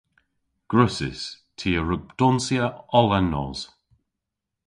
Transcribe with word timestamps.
Gwrussys. 0.69 1.21
Ty 1.57 1.69
a 1.79 1.81
wrug 1.83 2.03
donsya 2.19 2.65
oll 2.99 3.11
an 3.17 3.27
nos. 3.33 3.59